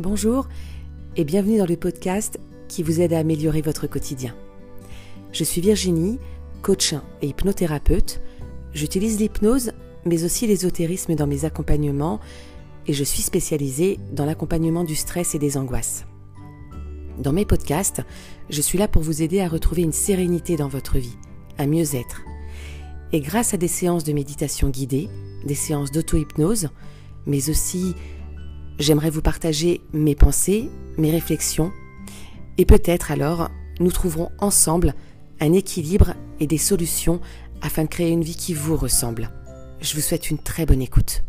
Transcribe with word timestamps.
Bonjour 0.00 0.48
et 1.14 1.24
bienvenue 1.24 1.58
dans 1.58 1.66
le 1.66 1.76
podcast 1.76 2.40
qui 2.68 2.82
vous 2.82 3.02
aide 3.02 3.12
à 3.12 3.18
améliorer 3.18 3.60
votre 3.60 3.86
quotidien. 3.86 4.34
Je 5.30 5.44
suis 5.44 5.60
Virginie, 5.60 6.18
coach 6.62 6.94
et 7.20 7.26
hypnothérapeute. 7.26 8.22
J'utilise 8.72 9.20
l'hypnose 9.20 9.72
mais 10.06 10.24
aussi 10.24 10.46
l'ésotérisme 10.46 11.16
dans 11.16 11.26
mes 11.26 11.44
accompagnements 11.44 12.18
et 12.86 12.94
je 12.94 13.04
suis 13.04 13.20
spécialisée 13.20 13.98
dans 14.10 14.24
l'accompagnement 14.24 14.84
du 14.84 14.96
stress 14.96 15.34
et 15.34 15.38
des 15.38 15.58
angoisses. 15.58 16.06
Dans 17.18 17.34
mes 17.34 17.44
podcasts, 17.44 18.00
je 18.48 18.62
suis 18.62 18.78
là 18.78 18.88
pour 18.88 19.02
vous 19.02 19.20
aider 19.20 19.42
à 19.42 19.48
retrouver 19.48 19.82
une 19.82 19.92
sérénité 19.92 20.56
dans 20.56 20.68
votre 20.68 20.96
vie, 20.96 21.18
à 21.58 21.66
mieux 21.66 21.94
être. 21.94 22.22
Et 23.12 23.20
grâce 23.20 23.52
à 23.52 23.58
des 23.58 23.68
séances 23.68 24.04
de 24.04 24.14
méditation 24.14 24.70
guidée, 24.70 25.10
des 25.44 25.54
séances 25.54 25.90
d'auto-hypnose, 25.90 26.70
mais 27.26 27.50
aussi 27.50 27.94
J'aimerais 28.80 29.10
vous 29.10 29.20
partager 29.20 29.82
mes 29.92 30.14
pensées, 30.14 30.70
mes 30.96 31.10
réflexions, 31.10 31.70
et 32.56 32.64
peut-être 32.64 33.10
alors 33.10 33.50
nous 33.78 33.92
trouverons 33.92 34.30
ensemble 34.38 34.94
un 35.38 35.52
équilibre 35.52 36.14
et 36.40 36.46
des 36.46 36.56
solutions 36.56 37.20
afin 37.60 37.84
de 37.84 37.88
créer 37.88 38.08
une 38.08 38.24
vie 38.24 38.36
qui 38.36 38.54
vous 38.54 38.76
ressemble. 38.76 39.28
Je 39.82 39.94
vous 39.94 40.00
souhaite 40.00 40.30
une 40.30 40.38
très 40.38 40.64
bonne 40.64 40.80
écoute. 40.80 41.22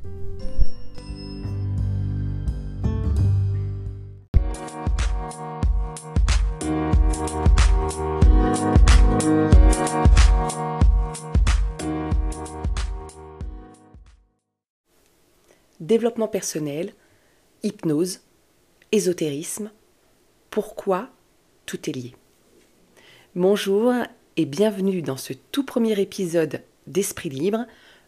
Développement 15.82 16.30
personnel, 16.30 16.94
hypnose, 17.64 18.22
ésotérisme, 18.92 19.72
pourquoi 20.50 21.10
tout 21.66 21.90
est 21.90 21.94
lié. 21.94 22.16
Bonjour 23.36 23.94
et 24.36 24.46
bienvenue 24.46 25.02
dans 25.02 25.18
ce 25.18 25.34
tout 25.52 25.64
premier 25.64 26.00
épisode 26.00 26.64
d'Esprit 26.88 27.30
Libre, 27.30 27.66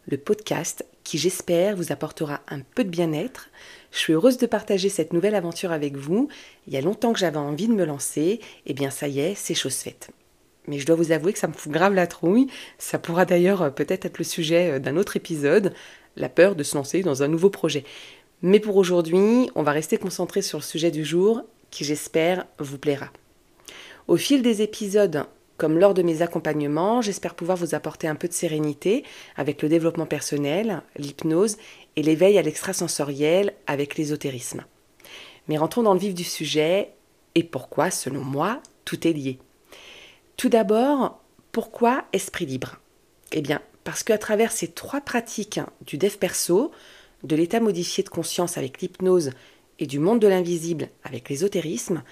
le 0.08 0.18
podcast 0.18 0.84
qui 1.04 1.18
j'espère 1.18 1.76
vous 1.76 1.92
apportera 1.92 2.40
un 2.48 2.60
peu 2.60 2.82
de 2.82 2.88
bien-être. 2.88 3.48
Je 3.92 3.98
suis 3.98 4.12
heureuse 4.12 4.38
de 4.38 4.46
partager 4.46 4.88
cette 4.88 5.12
nouvelle 5.12 5.36
aventure 5.36 5.70
avec 5.70 5.96
vous. 5.96 6.28
Il 6.66 6.72
y 6.72 6.76
a 6.76 6.80
longtemps 6.80 7.12
que 7.12 7.20
j'avais 7.20 7.36
envie 7.36 7.68
de 7.68 7.74
me 7.74 7.84
lancer, 7.84 8.20
et 8.20 8.40
eh 8.66 8.74
bien 8.74 8.90
ça 8.90 9.06
y 9.06 9.20
est, 9.20 9.36
c'est 9.36 9.54
chose 9.54 9.76
faite. 9.76 10.10
Mais 10.66 10.78
je 10.80 10.86
dois 10.86 10.96
vous 10.96 11.12
avouer 11.12 11.32
que 11.32 11.38
ça 11.38 11.46
me 11.46 11.52
fout 11.52 11.70
grave 11.70 11.94
la 11.94 12.06
trouille. 12.06 12.48
Ça 12.78 12.98
pourra 12.98 13.24
d'ailleurs 13.24 13.72
peut-être 13.72 14.06
être 14.06 14.18
le 14.18 14.24
sujet 14.24 14.80
d'un 14.80 14.96
autre 14.96 15.16
épisode, 15.16 15.74
la 16.16 16.28
peur 16.28 16.56
de 16.56 16.62
se 16.64 16.74
lancer 16.74 17.02
dans 17.02 17.22
un 17.22 17.28
nouveau 17.28 17.50
projet. 17.50 17.84
Mais 18.46 18.60
pour 18.60 18.76
aujourd'hui, 18.76 19.48
on 19.54 19.62
va 19.62 19.72
rester 19.72 19.96
concentré 19.96 20.42
sur 20.42 20.58
le 20.58 20.62
sujet 20.62 20.90
du 20.90 21.02
jour 21.02 21.40
qui 21.70 21.82
j'espère 21.82 22.44
vous 22.58 22.76
plaira. 22.76 23.08
Au 24.06 24.18
fil 24.18 24.42
des 24.42 24.60
épisodes, 24.60 25.24
comme 25.56 25.78
lors 25.78 25.94
de 25.94 26.02
mes 26.02 26.20
accompagnements, 26.20 27.00
j'espère 27.00 27.36
pouvoir 27.36 27.56
vous 27.56 27.74
apporter 27.74 28.06
un 28.06 28.16
peu 28.16 28.28
de 28.28 28.34
sérénité 28.34 29.02
avec 29.34 29.62
le 29.62 29.70
développement 29.70 30.04
personnel, 30.04 30.82
l'hypnose 30.98 31.56
et 31.96 32.02
l'éveil 32.02 32.36
à 32.36 32.42
l'extrasensoriel 32.42 33.54
avec 33.66 33.96
l'ésotérisme. 33.96 34.66
Mais 35.48 35.56
rentrons 35.56 35.82
dans 35.82 35.94
le 35.94 36.00
vif 36.00 36.12
du 36.12 36.24
sujet 36.24 36.90
et 37.34 37.44
pourquoi, 37.44 37.90
selon 37.90 38.22
moi, 38.22 38.60
tout 38.84 39.08
est 39.08 39.14
lié. 39.14 39.38
Tout 40.36 40.50
d'abord, 40.50 41.18
pourquoi 41.50 42.04
esprit 42.12 42.44
libre? 42.44 42.78
Eh 43.32 43.40
bien, 43.40 43.62
parce 43.84 44.02
qu'à 44.02 44.18
travers 44.18 44.52
ces 44.52 44.68
trois 44.68 45.00
pratiques 45.00 45.60
du 45.86 45.96
dev 45.96 46.18
perso, 46.18 46.72
de 47.24 47.36
l'état 47.36 47.60
modifié 47.60 48.04
de 48.04 48.08
conscience 48.08 48.56
avec 48.56 48.80
l'hypnose 48.80 49.30
et 49.78 49.86
du 49.86 49.98
monde 49.98 50.20
de 50.20 50.28
l'invisible 50.28 50.88
avec 51.02 51.28
l'ésotérisme, 51.28 52.02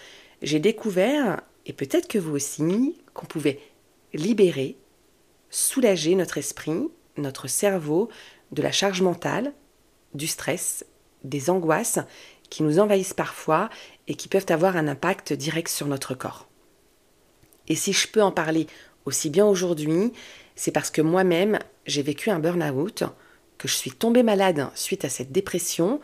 j'ai 0.41 0.59
découvert, 0.59 1.43
et 1.67 1.73
peut-être 1.73 2.09
que 2.09 2.19
vous 2.19 2.34
aussi, 2.34 2.97
qu'on 3.15 3.27
pouvait 3.27 3.61
libérer, 4.15 4.77
soulager 5.51 6.15
notre 6.15 6.39
esprit, 6.39 6.89
notre 7.17 7.47
cerveau 7.47 8.09
de 8.51 8.62
la 8.62 8.72
charge 8.72 9.03
mentale, 9.03 9.53
du 10.15 10.27
stress, 10.27 10.84
des 11.25 11.51
angoisses 11.51 12.01
qui 12.51 12.62
nous 12.62 12.78
envahissent 12.78 13.15
parfois 13.15 13.71
et 14.09 14.15
qui 14.15 14.28
peuvent 14.28 14.47
avoir 14.49 14.77
un 14.77 14.89
impact 14.89 15.33
direct 15.33 15.69
sur 15.69 15.87
notre 15.87 16.15
corps. 16.15 16.49
Et 17.69 17.77
si 17.77 17.93
je 17.93 18.09
peux 18.09 18.22
en 18.22 18.33
parler 18.33 18.67
aussi 19.05 19.31
bien 19.31 19.47
aujourd'hui, 19.47 20.12
c'est 20.56 20.72
parce 20.72 20.91
que 20.91 21.01
moi-même, 21.01 21.59
j'ai 21.87 22.03
vécu 22.03 22.31
un 22.31 22.41
burn-out, 22.41 23.05
que 23.62 23.69
je 23.69 23.77
suis 23.77 23.93
tombée 23.93 24.25
malade 24.25 24.71
suite 24.75 25.05
à 25.05 25.09
cette 25.09 25.31
dépression 25.31 26.00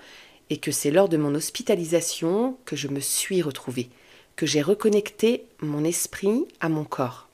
et 0.49 0.59
que 0.59 0.71
c'est 0.71 0.93
lors 0.93 1.09
de 1.09 1.17
mon 1.17 1.35
hospitalisation 1.35 2.57
que 2.65 2.77
je 2.77 2.87
me 2.87 3.01
suis 3.01 3.43
retrouvée, 3.43 3.89
que 4.37 4.47
j'ai 4.47 4.63
reconnecté 4.63 5.45
mon 5.61 5.83
esprit 5.83 6.47
à 6.61 6.69
mon 6.69 6.85
corps. 6.85 7.29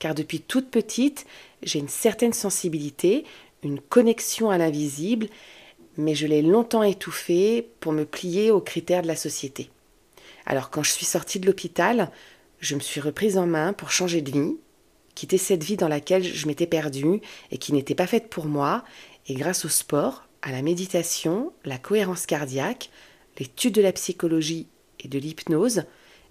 Car 0.00 0.14
depuis 0.14 0.40
toute 0.42 0.70
petite, 0.70 1.24
j'ai 1.62 1.78
une 1.78 1.88
certaine 1.88 2.34
sensibilité, 2.34 3.24
une 3.62 3.80
connexion 3.80 4.50
à 4.50 4.58
l'invisible, 4.58 5.28
mais 5.96 6.14
je 6.14 6.26
l'ai 6.26 6.42
longtemps 6.42 6.82
étouffée 6.82 7.70
pour 7.80 7.92
me 7.92 8.04
plier 8.04 8.50
aux 8.50 8.60
critères 8.60 9.00
de 9.00 9.08
la 9.08 9.16
société. 9.16 9.70
Alors 10.44 10.68
quand 10.68 10.82
je 10.82 10.92
suis 10.92 11.06
sortie 11.06 11.40
de 11.40 11.46
l'hôpital, 11.46 12.10
je 12.60 12.74
me 12.74 12.80
suis 12.80 13.00
reprise 13.00 13.38
en 13.38 13.46
main 13.46 13.72
pour 13.72 13.92
changer 13.92 14.20
de 14.20 14.30
vie, 14.30 14.56
quitter 15.18 15.36
cette 15.36 15.64
vie 15.64 15.76
dans 15.76 15.88
laquelle 15.88 16.22
je 16.22 16.46
m'étais 16.46 16.68
perdue 16.68 17.20
et 17.50 17.58
qui 17.58 17.72
n'était 17.72 17.96
pas 17.96 18.06
faite 18.06 18.28
pour 18.28 18.44
moi, 18.44 18.84
et 19.28 19.34
grâce 19.34 19.64
au 19.64 19.68
sport, 19.68 20.24
à 20.42 20.52
la 20.52 20.62
méditation, 20.62 21.52
la 21.64 21.78
cohérence 21.78 22.26
cardiaque, 22.26 22.90
l'étude 23.38 23.74
de 23.74 23.82
la 23.82 23.92
psychologie 23.92 24.66
et 25.00 25.08
de 25.08 25.18
l'hypnose, 25.18 25.84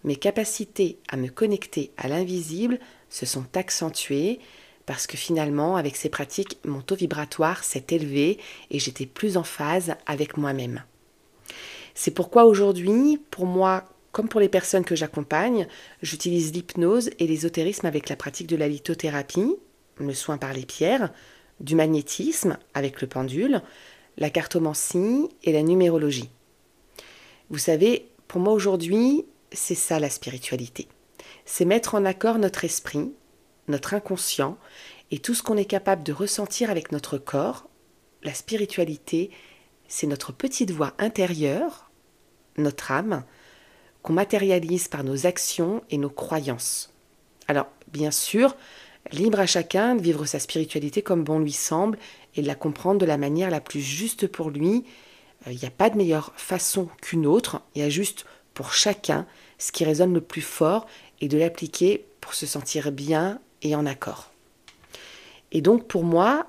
mes 0.03 0.15
capacités 0.15 0.97
à 1.09 1.17
me 1.17 1.27
connecter 1.27 1.91
à 1.97 2.07
l'invisible 2.07 2.79
se 3.09 3.25
sont 3.25 3.45
accentuées 3.55 4.39
parce 4.85 5.05
que 5.05 5.17
finalement, 5.17 5.75
avec 5.75 5.97
ces 5.97 6.09
pratiques, 6.09 6.57
mon 6.65 6.81
taux 6.81 6.95
vibratoire 6.95 7.63
s'est 7.63 7.85
élevé 7.89 8.39
et 8.71 8.79
j'étais 8.79 9.05
plus 9.05 9.35
en 9.37 9.43
phase 9.43 9.95
avec 10.05 10.37
moi-même. 10.37 10.83
C'est 11.93 12.11
pourquoi 12.11 12.45
aujourd'hui, 12.45 13.19
pour 13.29 13.45
moi, 13.45 13.85
comme 14.13 14.29
pour 14.29 14.39
les 14.39 14.49
personnes 14.49 14.85
que 14.85 14.95
j'accompagne, 14.95 15.67
j'utilise 16.01 16.53
l'hypnose 16.53 17.09
et 17.19 17.27
l'ésotérisme 17.27 17.85
avec 17.85 18.07
la 18.07 18.15
pratique 18.15 18.47
de 18.47 18.55
la 18.55 18.69
lithothérapie, 18.69 19.57
le 19.99 20.13
soin 20.13 20.37
par 20.37 20.53
les 20.53 20.65
pierres, 20.65 21.11
du 21.59 21.75
magnétisme 21.75 22.57
avec 22.73 23.01
le 23.01 23.07
pendule, 23.07 23.61
la 24.17 24.29
cartomancie 24.29 25.29
et 25.43 25.51
la 25.51 25.63
numérologie. 25.63 26.29
Vous 27.49 27.57
savez, 27.57 28.09
pour 28.27 28.41
moi 28.41 28.53
aujourd'hui, 28.53 29.25
c'est 29.51 29.75
ça 29.75 29.99
la 29.99 30.09
spiritualité. 30.09 30.87
C'est 31.45 31.65
mettre 31.65 31.95
en 31.95 32.05
accord 32.05 32.39
notre 32.39 32.65
esprit, 32.65 33.13
notre 33.67 33.93
inconscient 33.93 34.57
et 35.11 35.19
tout 35.19 35.33
ce 35.33 35.43
qu'on 35.43 35.57
est 35.57 35.65
capable 35.65 36.03
de 36.03 36.13
ressentir 36.13 36.69
avec 36.69 36.91
notre 36.91 37.17
corps. 37.17 37.69
La 38.23 38.33
spiritualité, 38.33 39.31
c'est 39.87 40.07
notre 40.07 40.33
petite 40.33 40.71
voix 40.71 40.93
intérieure, 40.99 41.89
notre 42.57 42.91
âme, 42.91 43.23
qu'on 44.01 44.13
matérialise 44.13 44.87
par 44.87 45.03
nos 45.03 45.25
actions 45.25 45.83
et 45.89 45.97
nos 45.97 46.09
croyances. 46.09 46.93
Alors, 47.47 47.67
bien 47.87 48.11
sûr, 48.11 48.55
Libre 49.11 49.39
à 49.39 49.45
chacun 49.45 49.95
de 49.95 50.01
vivre 50.01 50.25
sa 50.25 50.39
spiritualité 50.39 51.01
comme 51.01 51.23
bon 51.23 51.39
lui 51.39 51.53
semble 51.53 51.97
et 52.35 52.41
de 52.41 52.47
la 52.47 52.55
comprendre 52.55 52.99
de 52.99 53.05
la 53.05 53.17
manière 53.17 53.49
la 53.49 53.61
plus 53.61 53.81
juste 53.81 54.27
pour 54.27 54.49
lui. 54.49 54.83
Il 55.45 55.53
euh, 55.53 55.55
n'y 55.55 55.65
a 55.65 55.71
pas 55.71 55.89
de 55.89 55.97
meilleure 55.97 56.33
façon 56.35 56.89
qu'une 57.01 57.25
autre, 57.25 57.61
il 57.75 57.81
y 57.81 57.85
a 57.85 57.89
juste 57.89 58.25
pour 58.53 58.73
chacun 58.73 59.25
ce 59.57 59.71
qui 59.71 59.85
résonne 59.85 60.13
le 60.13 60.21
plus 60.21 60.41
fort 60.41 60.87
et 61.21 61.27
de 61.27 61.37
l'appliquer 61.37 62.05
pour 62.21 62.33
se 62.33 62.45
sentir 62.45 62.91
bien 62.91 63.39
et 63.61 63.75
en 63.75 63.85
accord. 63.85 64.31
Et 65.51 65.61
donc 65.61 65.87
pour 65.87 66.03
moi, 66.03 66.47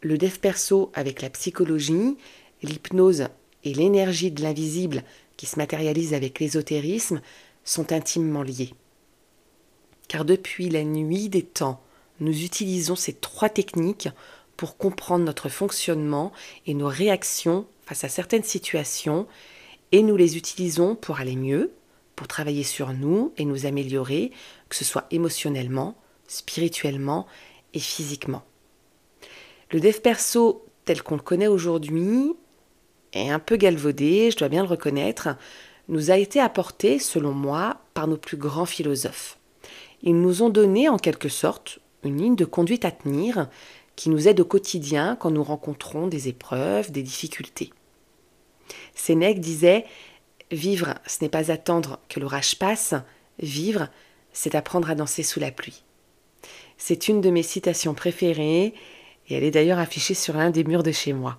le 0.00 0.16
dev 0.16 0.38
perso 0.38 0.92
avec 0.94 1.22
la 1.22 1.30
psychologie, 1.30 2.16
l'hypnose 2.62 3.28
et 3.64 3.74
l'énergie 3.74 4.30
de 4.30 4.42
l'invisible 4.42 5.02
qui 5.36 5.46
se 5.46 5.58
matérialise 5.58 6.14
avec 6.14 6.38
l'ésotérisme 6.38 7.20
sont 7.64 7.92
intimement 7.92 8.42
liés. 8.42 8.72
Car 10.08 10.24
depuis 10.24 10.68
la 10.68 10.84
nuit 10.84 11.28
des 11.28 11.42
temps, 11.42 11.82
nous 12.20 12.44
utilisons 12.44 12.96
ces 12.96 13.12
trois 13.12 13.48
techniques 13.48 14.08
pour 14.56 14.76
comprendre 14.76 15.24
notre 15.24 15.48
fonctionnement 15.48 16.32
et 16.66 16.74
nos 16.74 16.88
réactions 16.88 17.66
face 17.84 18.04
à 18.04 18.08
certaines 18.08 18.44
situations 18.44 19.26
et 19.92 20.02
nous 20.02 20.16
les 20.16 20.36
utilisons 20.36 20.96
pour 20.96 21.20
aller 21.20 21.36
mieux, 21.36 21.72
pour 22.16 22.26
travailler 22.26 22.64
sur 22.64 22.92
nous 22.92 23.32
et 23.36 23.44
nous 23.44 23.66
améliorer, 23.66 24.32
que 24.68 24.76
ce 24.76 24.84
soit 24.84 25.06
émotionnellement, 25.10 25.96
spirituellement 26.26 27.26
et 27.74 27.78
physiquement. 27.78 28.42
Le 29.70 29.80
dev 29.80 30.00
perso 30.00 30.64
tel 30.84 31.02
qu'on 31.02 31.16
le 31.16 31.22
connaît 31.22 31.48
aujourd'hui 31.48 32.32
est 33.12 33.28
un 33.28 33.38
peu 33.38 33.56
galvaudé, 33.56 34.30
je 34.30 34.36
dois 34.36 34.48
bien 34.48 34.62
le 34.62 34.68
reconnaître, 34.68 35.28
nous 35.88 36.10
a 36.10 36.16
été 36.16 36.40
apporté, 36.40 36.98
selon 36.98 37.32
moi, 37.32 37.80
par 37.94 38.08
nos 38.08 38.16
plus 38.16 38.36
grands 38.36 38.66
philosophes. 38.66 39.38
Ils 40.02 40.20
nous 40.20 40.42
ont 40.42 40.48
donné 40.48 40.88
en 40.88 40.98
quelque 40.98 41.28
sorte 41.28 41.80
une 42.06 42.20
ligne 42.20 42.36
de 42.36 42.44
conduite 42.44 42.84
à 42.84 42.90
tenir 42.90 43.48
qui 43.96 44.10
nous 44.10 44.28
aide 44.28 44.40
au 44.40 44.44
quotidien 44.44 45.16
quand 45.16 45.30
nous 45.30 45.42
rencontrons 45.42 46.06
des 46.06 46.28
épreuves, 46.28 46.92
des 46.92 47.02
difficultés. 47.02 47.72
Sénèque 48.94 49.40
disait 49.40 49.84
Vivre, 50.50 50.94
ce 51.06 51.22
n'est 51.22 51.30
pas 51.30 51.50
attendre 51.50 51.98
que 52.08 52.20
l'orage 52.20 52.58
passe, 52.58 52.94
vivre, 53.40 53.88
c'est 54.32 54.54
apprendre 54.54 54.90
à 54.90 54.94
danser 54.94 55.22
sous 55.22 55.40
la 55.40 55.50
pluie. 55.50 55.82
C'est 56.76 57.08
une 57.08 57.20
de 57.20 57.30
mes 57.30 57.42
citations 57.42 57.94
préférées, 57.94 58.74
et 59.28 59.34
elle 59.34 59.44
est 59.44 59.50
d'ailleurs 59.50 59.78
affichée 59.78 60.14
sur 60.14 60.34
l'un 60.34 60.50
des 60.50 60.62
murs 60.62 60.82
de 60.82 60.92
chez 60.92 61.12
moi. 61.12 61.38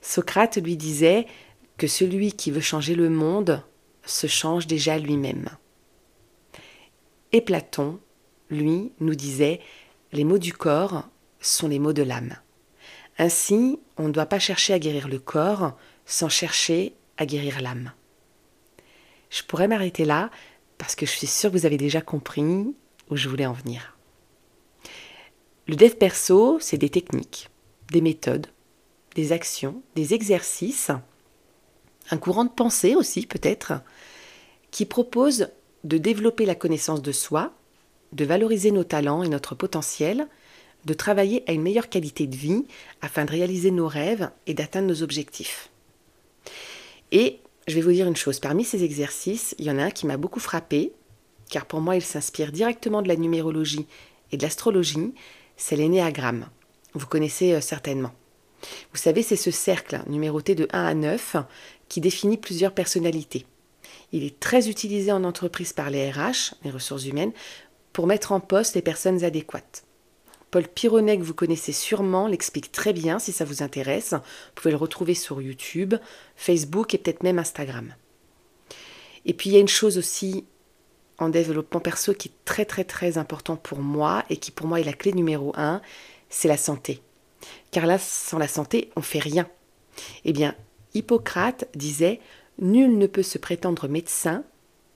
Socrate 0.00 0.56
lui 0.56 0.76
disait 0.76 1.26
que 1.76 1.86
celui 1.86 2.32
qui 2.32 2.50
veut 2.50 2.60
changer 2.60 2.94
le 2.94 3.10
monde 3.10 3.62
se 4.04 4.26
change 4.26 4.66
déjà 4.66 4.98
lui-même. 4.98 5.50
Et 7.32 7.40
Platon, 7.40 7.98
lui, 8.50 8.92
nous 9.00 9.14
disait 9.14 9.60
les 10.12 10.24
mots 10.24 10.38
du 10.38 10.52
corps 10.52 11.08
sont 11.40 11.68
les 11.68 11.78
mots 11.78 11.92
de 11.92 12.02
l'âme. 12.02 12.36
Ainsi, 13.18 13.78
on 13.96 14.08
ne 14.08 14.12
doit 14.12 14.26
pas 14.26 14.38
chercher 14.38 14.72
à 14.72 14.78
guérir 14.78 15.08
le 15.08 15.18
corps 15.18 15.76
sans 16.06 16.28
chercher 16.28 16.94
à 17.16 17.26
guérir 17.26 17.60
l'âme. 17.60 17.92
Je 19.30 19.42
pourrais 19.42 19.68
m'arrêter 19.68 20.04
là 20.04 20.30
parce 20.78 20.94
que 20.94 21.04
je 21.04 21.10
suis 21.10 21.26
sûre 21.26 21.50
que 21.50 21.56
vous 21.56 21.66
avez 21.66 21.76
déjà 21.76 22.00
compris 22.00 22.74
où 23.10 23.16
je 23.16 23.28
voulais 23.28 23.46
en 23.46 23.52
venir. 23.52 23.96
Le 25.66 25.76
dev 25.76 25.94
perso, 25.96 26.58
c'est 26.60 26.78
des 26.78 26.88
techniques, 26.88 27.50
des 27.90 28.00
méthodes, 28.00 28.46
des 29.14 29.32
actions, 29.32 29.82
des 29.96 30.14
exercices, 30.14 30.90
un 32.10 32.16
courant 32.16 32.44
de 32.44 32.50
pensée 32.50 32.94
aussi 32.94 33.26
peut-être, 33.26 33.74
qui 34.70 34.86
propose 34.86 35.50
de 35.84 35.98
développer 35.98 36.46
la 36.46 36.54
connaissance 36.54 37.02
de 37.02 37.12
soi, 37.12 37.52
de 38.12 38.24
valoriser 38.24 38.70
nos 38.70 38.84
talents 38.84 39.22
et 39.22 39.28
notre 39.28 39.54
potentiel, 39.54 40.26
de 40.84 40.94
travailler 40.94 41.44
à 41.46 41.52
une 41.52 41.62
meilleure 41.62 41.88
qualité 41.88 42.26
de 42.26 42.36
vie 42.36 42.64
afin 43.00 43.24
de 43.24 43.30
réaliser 43.30 43.70
nos 43.70 43.88
rêves 43.88 44.30
et 44.46 44.54
d'atteindre 44.54 44.88
nos 44.88 45.02
objectifs. 45.02 45.70
Et 47.12 47.38
je 47.66 47.74
vais 47.74 47.80
vous 47.80 47.92
dire 47.92 48.06
une 48.06 48.16
chose, 48.16 48.40
parmi 48.40 48.64
ces 48.64 48.84
exercices, 48.84 49.54
il 49.58 49.66
y 49.66 49.70
en 49.70 49.78
a 49.78 49.84
un 49.84 49.90
qui 49.90 50.06
m'a 50.06 50.16
beaucoup 50.16 50.40
frappé, 50.40 50.92
car 51.50 51.66
pour 51.66 51.80
moi 51.80 51.96
il 51.96 52.02
s'inspire 52.02 52.52
directement 52.52 53.02
de 53.02 53.08
la 53.08 53.16
numérologie 53.16 53.86
et 54.32 54.36
de 54.36 54.42
l'astrologie, 54.42 55.12
c'est 55.56 55.76
l'énéagramme. 55.76 56.48
Vous 56.94 57.06
connaissez 57.06 57.52
euh, 57.52 57.60
certainement. 57.60 58.12
Vous 58.92 58.98
savez, 58.98 59.22
c'est 59.22 59.36
ce 59.36 59.50
cercle 59.50 60.00
numéroté 60.06 60.54
de 60.54 60.66
1 60.72 60.84
à 60.84 60.94
9 60.94 61.36
qui 61.88 62.00
définit 62.00 62.36
plusieurs 62.36 62.72
personnalités. 62.72 63.46
Il 64.12 64.24
est 64.24 64.40
très 64.40 64.68
utilisé 64.68 65.12
en 65.12 65.24
entreprise 65.24 65.72
par 65.72 65.90
les 65.90 66.10
RH, 66.10 66.54
les 66.64 66.70
ressources 66.70 67.04
humaines, 67.04 67.32
pour 67.98 68.06
mettre 68.06 68.30
en 68.30 68.38
poste 68.38 68.76
les 68.76 68.80
personnes 68.80 69.24
adéquates. 69.24 69.82
Paul 70.52 70.68
Pironet, 70.68 71.18
que 71.18 71.24
vous 71.24 71.34
connaissez 71.34 71.72
sûrement, 71.72 72.28
l'explique 72.28 72.70
très 72.70 72.92
bien 72.92 73.18
si 73.18 73.32
ça 73.32 73.44
vous 73.44 73.60
intéresse. 73.60 74.12
Vous 74.12 74.52
pouvez 74.54 74.70
le 74.70 74.76
retrouver 74.76 75.14
sur 75.14 75.42
YouTube, 75.42 75.96
Facebook 76.36 76.94
et 76.94 76.98
peut-être 76.98 77.24
même 77.24 77.40
Instagram. 77.40 77.92
Et 79.24 79.34
puis 79.34 79.50
il 79.50 79.54
y 79.54 79.56
a 79.56 79.60
une 79.60 79.66
chose 79.66 79.98
aussi 79.98 80.44
en 81.18 81.28
développement 81.28 81.80
perso 81.80 82.14
qui 82.14 82.28
est 82.28 82.44
très 82.44 82.64
très 82.64 82.84
très 82.84 83.18
important 83.18 83.56
pour 83.56 83.80
moi 83.80 84.22
et 84.30 84.36
qui 84.36 84.52
pour 84.52 84.68
moi 84.68 84.78
est 84.78 84.84
la 84.84 84.92
clé 84.92 85.12
numéro 85.12 85.52
un, 85.56 85.82
c'est 86.28 86.46
la 86.46 86.56
santé. 86.56 87.02
Car 87.72 87.84
là, 87.84 87.98
sans 87.98 88.38
la 88.38 88.46
santé, 88.46 88.92
on 88.94 89.02
fait 89.02 89.18
rien. 89.18 89.48
Eh 90.24 90.32
bien, 90.32 90.54
Hippocrate 90.94 91.64
disait 91.74 92.20
Nul 92.60 92.96
ne 92.96 93.08
peut 93.08 93.24
se 93.24 93.38
prétendre 93.38 93.88
médecin 93.88 94.44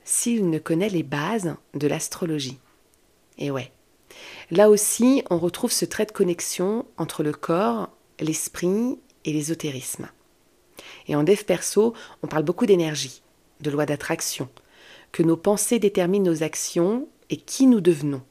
s'il 0.05 0.49
ne 0.51 0.61
connaît 0.61 0.89
les 0.89 1.03
bases 1.03 1.57
de 1.75 1.89
l'astrologie. 1.89 2.61
Et 3.43 3.50
ouais, 3.50 3.73
Là 4.50 4.71
aussi, 4.71 5.23
on 5.31 5.39
retrouve 5.39 5.73
ce 5.73 5.85
trait 5.85 6.06
de 6.06 6.12
connexion 6.12 6.87
entre 6.97 7.23
le 7.23 7.33
corps, 7.33 7.91
l'esprit 8.21 8.99
et 9.25 9.33
l'ésotérisme. 9.33 10.09
Et 11.09 11.17
en 11.17 11.23
dev 11.23 11.43
perso, 11.44 11.94
on 12.23 12.27
parle 12.27 12.44
beaucoup 12.44 12.67
d'énergie, 12.67 13.23
de 13.61 13.71
loi 13.71 13.87
d'attraction, 13.87 14.49
que 15.11 15.23
nos 15.23 15.37
pensées 15.37 15.79
déterminent 15.79 16.31
nos 16.31 16.43
actions 16.43 17.09
et 17.31 17.37
qui 17.37 17.67
nous 17.67 17.81
devenons. 17.81 18.23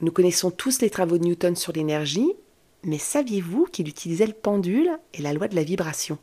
Nous 0.00 0.12
connaissons 0.12 0.50
tous 0.50 0.80
les 0.80 0.90
travaux 0.90 1.18
de 1.18 1.24
Newton 1.24 1.56
sur 1.56 1.72
l'énergie, 1.72 2.32
mais 2.84 2.98
saviez-vous 2.98 3.66
qu'il 3.66 3.88
utilisait 3.88 4.26
le 4.26 4.32
pendule 4.32 4.98
et 5.14 5.22
la 5.22 5.32
loi 5.32 5.48
de 5.48 5.54
la 5.54 5.62
vibration? 5.62 6.18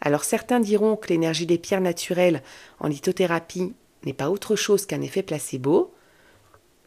Alors 0.00 0.24
certains 0.24 0.60
diront 0.60 0.96
que 0.96 1.08
l'énergie 1.08 1.46
des 1.46 1.58
pierres 1.58 1.80
naturelles 1.80 2.42
en 2.80 2.88
lithothérapie 2.88 3.74
n'est 4.04 4.12
pas 4.12 4.30
autre 4.30 4.56
chose 4.56 4.86
qu'un 4.86 5.00
effet 5.00 5.22
placebo, 5.22 5.93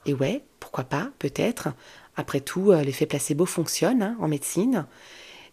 et 0.08 0.14
ouais, 0.14 0.42
pourquoi 0.60 0.86
pas, 0.86 1.12
peut-être. 1.20 1.70
Après 2.16 2.40
tout, 2.40 2.72
euh, 2.72 2.82
l'effet 2.82 3.06
placebo 3.06 3.46
fonctionne 3.46 4.02
hein, 4.02 4.18
en 4.20 4.28
médecine. 4.28 4.88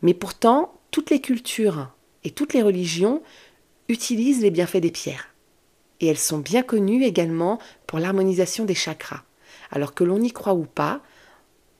Mais 0.00 0.14
pourtant, 0.14 0.80
toutes 0.92 1.10
les 1.10 1.20
cultures 1.20 1.90
et 2.22 2.30
toutes 2.30 2.54
les 2.54 2.62
religions 2.62 3.22
utilisent 3.88 4.40
les 4.40 4.50
bienfaits 4.50 4.78
des 4.78 4.92
pierres. 4.92 5.34
Et 6.00 6.06
elles 6.06 6.18
sont 6.18 6.38
bien 6.38 6.62
connues 6.62 7.04
également 7.04 7.58
pour 7.86 7.98
l'harmonisation 7.98 8.64
des 8.64 8.74
chakras. 8.74 9.24
Alors 9.70 9.92
que 9.92 10.04
l'on 10.04 10.20
y 10.20 10.30
croit 10.30 10.54
ou 10.54 10.64
pas, 10.64 11.02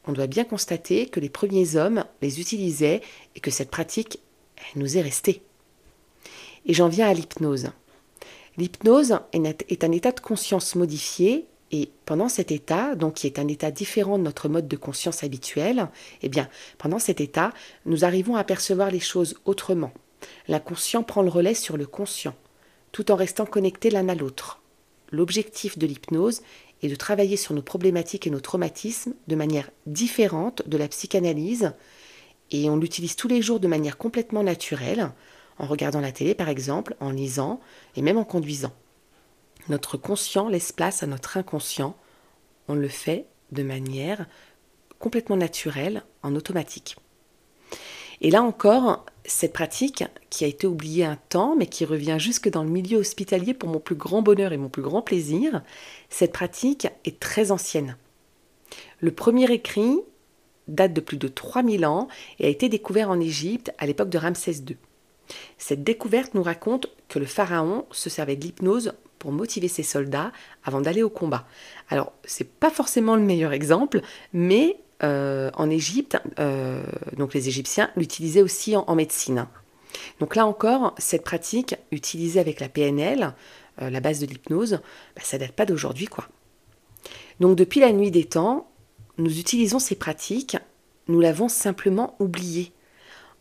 on 0.06 0.12
doit 0.12 0.26
bien 0.26 0.44
constater 0.44 1.06
que 1.06 1.20
les 1.20 1.30
premiers 1.30 1.76
hommes 1.76 2.04
les 2.22 2.40
utilisaient 2.40 3.02
et 3.36 3.40
que 3.40 3.50
cette 3.50 3.70
pratique 3.70 4.18
nous 4.74 4.98
est 4.98 5.02
restée. 5.02 5.42
Et 6.66 6.74
j'en 6.74 6.88
viens 6.88 7.08
à 7.08 7.14
l'hypnose. 7.14 7.70
L'hypnose 8.56 9.18
est 9.32 9.84
un 9.84 9.92
état 9.92 10.12
de 10.12 10.20
conscience 10.20 10.74
modifié 10.74 11.46
et 11.76 11.90
pendant 12.06 12.28
cet 12.28 12.52
état, 12.52 12.94
donc 12.94 13.14
qui 13.14 13.26
est 13.26 13.40
un 13.40 13.48
état 13.48 13.72
différent 13.72 14.16
de 14.16 14.22
notre 14.22 14.48
mode 14.48 14.68
de 14.68 14.76
conscience 14.76 15.24
habituel, 15.24 15.88
eh 16.22 16.28
bien, 16.28 16.48
pendant 16.78 17.00
cet 17.00 17.20
état, 17.20 17.52
nous 17.84 18.04
arrivons 18.04 18.36
à 18.36 18.44
percevoir 18.44 18.92
les 18.92 19.00
choses 19.00 19.34
autrement. 19.44 19.92
L'inconscient 20.46 21.02
prend 21.02 21.22
le 21.22 21.30
relais 21.30 21.54
sur 21.54 21.76
le 21.76 21.86
conscient, 21.86 22.36
tout 22.92 23.10
en 23.10 23.16
restant 23.16 23.44
connectés 23.44 23.90
l'un 23.90 24.08
à 24.08 24.14
l'autre. 24.14 24.62
L'objectif 25.10 25.76
de 25.76 25.88
l'hypnose 25.88 26.42
est 26.84 26.88
de 26.88 26.94
travailler 26.94 27.36
sur 27.36 27.54
nos 27.54 27.62
problématiques 27.62 28.28
et 28.28 28.30
nos 28.30 28.38
traumatismes 28.38 29.14
de 29.26 29.34
manière 29.34 29.68
différente 29.86 30.62
de 30.68 30.76
la 30.76 30.86
psychanalyse, 30.86 31.72
et 32.52 32.70
on 32.70 32.76
l'utilise 32.76 33.16
tous 33.16 33.26
les 33.26 33.42
jours 33.42 33.58
de 33.58 33.66
manière 33.66 33.98
complètement 33.98 34.44
naturelle, 34.44 35.10
en 35.58 35.66
regardant 35.66 36.00
la 36.00 36.12
télé 36.12 36.36
par 36.36 36.48
exemple, 36.48 36.94
en 37.00 37.10
lisant 37.10 37.58
et 37.96 38.02
même 38.02 38.18
en 38.18 38.24
conduisant. 38.24 38.72
Notre 39.68 39.96
conscient 39.96 40.48
laisse 40.48 40.72
place 40.72 41.02
à 41.02 41.06
notre 41.06 41.36
inconscient. 41.36 41.96
On 42.68 42.74
le 42.74 42.88
fait 42.88 43.26
de 43.52 43.62
manière 43.62 44.26
complètement 44.98 45.36
naturelle, 45.36 46.02
en 46.22 46.34
automatique. 46.34 46.96
Et 48.20 48.30
là 48.30 48.42
encore, 48.42 49.04
cette 49.24 49.52
pratique, 49.52 50.04
qui 50.30 50.44
a 50.44 50.48
été 50.48 50.66
oubliée 50.66 51.04
un 51.04 51.18
temps, 51.28 51.56
mais 51.56 51.66
qui 51.66 51.84
revient 51.84 52.16
jusque 52.18 52.48
dans 52.48 52.62
le 52.62 52.70
milieu 52.70 52.98
hospitalier 52.98 53.54
pour 53.54 53.68
mon 53.68 53.80
plus 53.80 53.96
grand 53.96 54.22
bonheur 54.22 54.52
et 54.52 54.56
mon 54.56 54.68
plus 54.68 54.82
grand 54.82 55.02
plaisir, 55.02 55.62
cette 56.08 56.32
pratique 56.32 56.88
est 57.04 57.18
très 57.20 57.50
ancienne. 57.50 57.96
Le 59.00 59.10
premier 59.12 59.50
écrit 59.52 59.98
date 60.68 60.94
de 60.94 61.00
plus 61.00 61.18
de 61.18 61.28
3000 61.28 61.84
ans 61.84 62.08
et 62.38 62.46
a 62.46 62.48
été 62.48 62.68
découvert 62.68 63.10
en 63.10 63.20
Égypte 63.20 63.72
à 63.78 63.86
l'époque 63.86 64.08
de 64.08 64.18
Ramsès 64.18 64.62
II. 64.66 64.76
Cette 65.58 65.84
découverte 65.84 66.34
nous 66.34 66.42
raconte 66.42 66.86
que 67.08 67.18
le 67.18 67.26
pharaon 67.26 67.86
se 67.90 68.10
servait 68.10 68.36
de 68.36 68.44
l'hypnose 68.44 68.92
motiver 69.32 69.68
ses 69.68 69.82
soldats 69.82 70.32
avant 70.64 70.80
d'aller 70.80 71.02
au 71.02 71.10
combat. 71.10 71.46
Alors, 71.90 72.12
c'est 72.24 72.48
pas 72.48 72.70
forcément 72.70 73.16
le 73.16 73.22
meilleur 73.22 73.52
exemple, 73.52 74.00
mais 74.32 74.76
euh, 75.02 75.50
en 75.54 75.70
Égypte, 75.70 76.18
euh, 76.38 76.82
donc 77.16 77.34
les 77.34 77.48
Égyptiens 77.48 77.90
l'utilisaient 77.96 78.42
aussi 78.42 78.76
en, 78.76 78.94
médecine. 78.94 79.46
Donc 80.20 80.36
là 80.36 80.46
encore, 80.46 80.94
cette 80.98 81.24
pratique 81.24 81.76
utilisée 81.90 82.40
avec 82.40 82.60
la 82.60 82.68
PNL, 82.68 83.34
euh, 83.82 83.90
la 83.90 84.00
base 84.00 84.20
de 84.20 84.26
l'hypnose, 84.26 84.80
bah, 85.16 85.22
ça 85.22 85.36
date 85.36 85.52
pas 85.52 85.66
d'aujourd'hui, 85.66 86.06
quoi. 86.06 86.28
Donc 87.40 87.56
depuis 87.56 87.80
la 87.80 87.92
nuit 87.92 88.10
des 88.10 88.24
temps, 88.24 88.70
nous 89.18 89.38
utilisons 89.38 89.78
ces 89.78 89.96
pratiques, 89.96 90.56
nous 91.08 91.20
l'avons 91.20 91.48
simplement 91.48 92.16
oublié. 92.20 92.72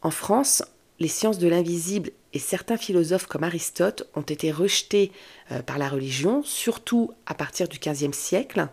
En 0.02 0.12
France, 0.12 0.63
les 1.00 1.08
sciences 1.08 1.38
de 1.38 1.48
l'invisible 1.48 2.12
et 2.34 2.40
certains 2.40 2.78
philosophes 2.78 3.28
comme 3.28 3.44
Aristote 3.44 4.10
ont 4.16 4.22
été 4.22 4.52
rejetés 4.52 5.12
euh, 5.52 5.62
par 5.62 5.78
la 5.78 5.88
religion, 5.88 6.42
surtout 6.44 7.12
à 7.25 7.36
partir 7.36 7.68
du 7.68 7.80
XVe 7.80 8.13
siècle. 8.13 8.68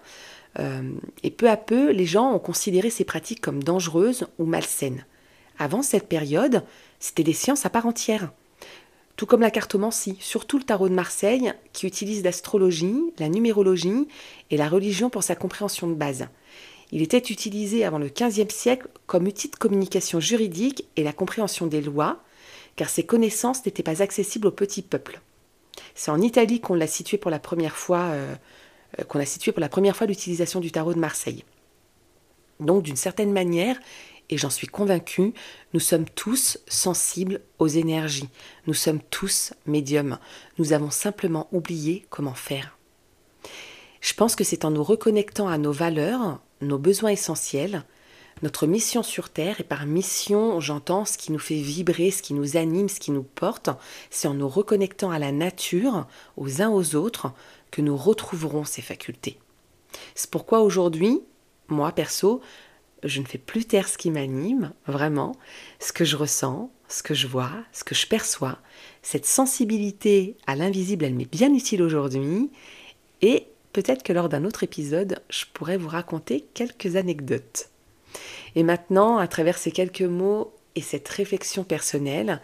Euh, 0.59 0.93
et 1.23 1.31
peu 1.31 1.49
à 1.49 1.57
peu, 1.57 1.90
les 1.90 2.07
gens 2.07 2.33
ont 2.33 2.38
considéré 2.38 2.90
ces 2.90 3.05
pratiques 3.05 3.40
comme 3.40 3.62
dangereuses 3.62 4.26
ou 4.38 4.47
malsaines. 4.47 5.05
Avant 5.59 5.83
cette 5.83 6.09
période, 6.09 6.64
c'était 6.99 7.23
des 7.23 7.35
sciences 7.35 7.67
à 7.67 7.71
part 7.71 7.87
entière. 7.87 8.33
Tout 9.17 9.26
comme 9.26 9.43
la 9.43 9.50
cartomancie, 9.50 10.17
surtout 10.19 10.57
le 10.57 10.64
tarot 10.64 10.88
de 10.88 10.95
Marseille, 10.95 11.52
qui 11.75 11.87
utilise 11.87 12.25
l'astrologie, 12.25 12.97
la 13.19 13.29
numérologie 13.29 14.09
et 14.50 14.57
la 14.57 14.69
religion 14.69 15.11
pour 15.11 15.23
sa 15.23 15.37
compréhension 15.37 15.87
de 15.87 15.95
base. 15.95 16.29
Il 16.93 17.02
était 17.02 17.19
utilisé 17.19 17.85
avant 17.85 17.99
le 17.99 18.09
XVe 18.09 18.49
siècle 18.49 18.88
comme 19.07 19.26
outil 19.26 19.49
de 19.49 19.57
communication 19.57 20.19
juridique 20.19 20.87
et 20.97 21.05
la 21.05 21.12
compréhension 21.12 21.67
des 21.67 21.83
lois, 21.83 22.23
car 22.76 22.88
ces 22.88 23.04
connaissances 23.04 23.64
n'étaient 23.64 23.82
pas 23.82 24.02
accessibles 24.02 24.46
au 24.46 24.52
petit 24.52 24.82
peuple. 24.82 25.20
C'est 25.94 26.10
en 26.10 26.20
Italie 26.20 26.60
qu'on 26.60 26.74
l'a 26.74 26.86
situé 26.86 27.18
pour 27.18 27.30
la 27.30 27.38
première 27.38 27.76
fois, 27.76 28.10
euh, 28.10 28.34
euh, 28.98 29.04
qu'on 29.04 29.20
a 29.20 29.24
situé 29.24 29.52
pour 29.52 29.60
la 29.60 29.68
première 29.68 29.96
fois 29.96 30.06
l'utilisation 30.06 30.60
du 30.60 30.70
tarot 30.70 30.94
de 30.94 30.98
Marseille. 30.98 31.44
Donc, 32.58 32.82
d'une 32.82 32.96
certaine 32.96 33.32
manière, 33.32 33.78
et 34.30 34.38
j'en 34.38 34.50
suis 34.50 34.68
convaincue, 34.68 35.34
nous 35.74 35.80
sommes 35.80 36.04
tous 36.04 36.58
sensibles 36.68 37.40
aux 37.58 37.66
énergies. 37.66 38.28
Nous 38.66 38.74
sommes 38.74 39.00
tous 39.10 39.52
médiums. 39.66 40.18
Nous 40.58 40.72
avons 40.72 40.90
simplement 40.90 41.48
oublié 41.52 42.06
comment 42.10 42.34
faire. 42.34 42.78
Je 44.00 44.14
pense 44.14 44.36
que 44.36 44.44
c'est 44.44 44.64
en 44.64 44.70
nous 44.70 44.84
reconnectant 44.84 45.48
à 45.48 45.58
nos 45.58 45.72
valeurs, 45.72 46.40
nos 46.60 46.78
besoins 46.78 47.10
essentiels, 47.10 47.84
notre 48.42 48.66
mission 48.66 49.02
sur 49.02 49.28
Terre, 49.28 49.61
et 49.61 49.64
par 49.64 49.87
mission, 49.87 50.61
j'entends 50.61 51.04
ce 51.04 51.18
qui 51.18 51.32
nous 51.32 51.38
fait 51.38 51.61
vibrer, 51.61 52.11
ce 52.11 52.23
qui 52.23 52.35
nous 52.35 52.56
anime, 52.56 52.88
ce 52.88 53.00
qui 53.00 53.11
nous 53.11 53.23
porte, 53.23 53.70
c'est 54.11 54.28
en 54.28 54.35
nous 54.35 54.49
reconnectant 54.49 55.11
à 55.11 55.18
la 55.18 55.32
nature, 55.32 56.06
aux 56.37 56.62
uns 56.62 56.70
aux 56.70 56.94
autres, 56.94 57.32
que 57.70 57.82
nous 57.82 57.97
retrouverons 57.97 58.64
ces 58.64 58.82
facultés. 58.82 59.38
C'est 60.14 60.30
pourquoi 60.30 60.61
aujourd'hui, 60.61 61.20
moi 61.68 61.92
perso, 61.92 62.40
je 63.02 63.20
ne 63.20 63.26
fais 63.26 63.38
plus 63.38 63.64
taire 63.64 63.88
ce 63.88 63.99
qui 63.99 64.11
m'anime, 64.11 64.73
vraiment, 64.87 65.37
ce 65.78 65.92
que 65.92 66.04
je 66.04 66.16
ressens, 66.16 66.70
ce 66.88 67.02
que 67.02 67.14
je 67.14 67.26
vois, 67.26 67.52
ce 67.73 67.85
que 67.85 67.94
je 67.94 68.06
perçois. 68.06 68.59
Cette 69.02 69.26
sensibilité 69.26 70.37
à 70.47 70.56
l'invisible, 70.56 71.04
elle 71.04 71.14
m'est 71.14 71.30
bien 71.30 71.54
utile 71.54 71.82
aujourd'hui. 71.82 72.50
Et 73.23 73.47
peut-être 73.73 74.02
que 74.02 74.12
lors 74.12 74.28
d'un 74.28 74.44
autre 74.44 74.64
épisode, 74.64 75.23
je 75.30 75.44
pourrais 75.52 75.76
vous 75.76 75.88
raconter 75.88 76.44
quelques 76.54 76.97
anecdotes. 76.97 77.70
Et 78.54 78.62
maintenant, 78.62 79.19
à 79.19 79.28
travers 79.28 79.59
ces 79.59 79.71
quelques 79.71 80.02
mots 80.02 80.52
et 80.75 80.80
cette 80.83 81.09
réflexion 81.09 81.64
personnelle, 81.64 82.40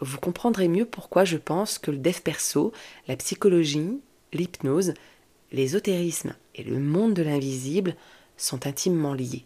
vous 0.00 0.18
comprendrez 0.18 0.68
mieux 0.68 0.84
pourquoi 0.84 1.24
je 1.24 1.36
pense 1.36 1.78
que 1.78 1.90
le 1.90 1.98
dev 1.98 2.20
perso, 2.20 2.72
la 3.08 3.16
psychologie, 3.16 4.00
l'hypnose, 4.32 4.94
l'ésotérisme 5.52 6.34
et 6.54 6.62
le 6.62 6.78
monde 6.78 7.14
de 7.14 7.22
l'invisible 7.22 7.96
sont 8.36 8.66
intimement 8.66 9.14
liés. 9.14 9.44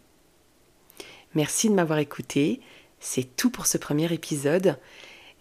Merci 1.33 1.69
de 1.69 1.75
m'avoir 1.75 1.99
écouté. 1.99 2.59
C'est 2.99 3.35
tout 3.35 3.49
pour 3.49 3.65
ce 3.65 3.77
premier 3.77 4.11
épisode. 4.13 4.77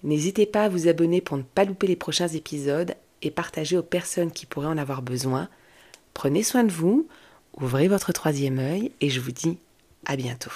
N'hésitez 0.05 0.47
pas 0.47 0.65
à 0.65 0.69
vous 0.69 0.89
abonner 0.89 1.21
pour 1.21 1.37
ne 1.37 1.43
pas 1.43 1.65
louper 1.65 1.89
les 1.89 1.97
prochains 1.97 2.29
épisodes 2.29 2.95
et 3.23 3.31
partager 3.31 3.77
aux 3.77 3.83
personnes 3.83 4.31
qui 4.31 4.47
pourraient 4.47 4.69
en 4.69 4.79
avoir 4.79 5.03
besoin. 5.03 5.49
Prenez 6.15 6.43
soin 6.43 6.65
de 6.65 6.73
vous, 6.73 7.09
ouvrez 7.61 7.89
votre 7.89 8.12
troisième 8.12 8.59
œil 8.59 8.93
et 9.00 9.11
je 9.11 9.21
vous 9.21 9.33
dis 9.33 9.59
à 10.07 10.16
bientôt. 10.16 10.50